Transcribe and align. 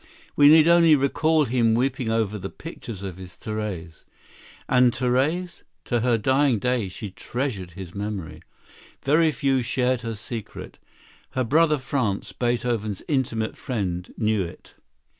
We 0.35 0.47
need 0.47 0.67
only 0.67 0.95
recall 0.95 1.45
him 1.45 1.75
weeping 1.75 2.09
over 2.09 2.39
the 2.39 2.49
picture 2.49 3.07
of 3.07 3.19
his 3.19 3.35
Therese. 3.35 4.03
And 4.67 4.95
Therese? 4.95 5.61
To 5.85 5.99
her 5.99 6.17
dying 6.17 6.57
day 6.57 6.89
she 6.89 7.11
treasured 7.11 7.73
his 7.73 7.93
memory. 7.93 8.41
Very 9.03 9.31
few 9.31 9.61
shared 9.61 10.01
her 10.01 10.15
secret. 10.15 10.79
Her 11.33 11.43
brother 11.43 11.77
Franz, 11.77 12.31
Beethoven's 12.31 13.03
intimate 13.07 13.55
friend, 13.55 14.11
knew 14.17 14.41
it. 14.43 14.73